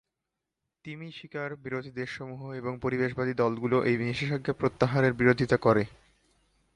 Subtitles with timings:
[0.85, 5.83] তিমি-শিকার বিরোধী দেশসমূহ এবং পরিবেশবাদী দলগুলো এই নিষেধাজ্ঞা প্রত্যাহারের বিরোধিতা করে।